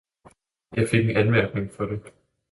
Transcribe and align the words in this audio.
Jeg 0.75 0.87
fik 0.89 1.09
anmærkning 1.15 1.71
for 1.71 1.85
det. 1.85 2.01